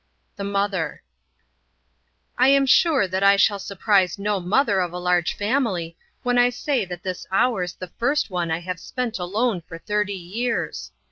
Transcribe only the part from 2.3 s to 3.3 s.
by Edith Wyatt I am sure that